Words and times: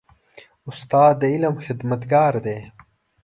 استاد 0.69 1.13
د 1.21 1.23
علم 1.33 1.55
خدمتګار 1.65 2.33
دی. 2.45 2.57